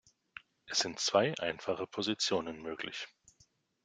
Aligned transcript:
Es 0.65 0.79
sind 0.79 0.97
zwei 0.99 1.35
einfache 1.37 1.85
Positionen 1.85 2.63
möglich. 2.63 3.07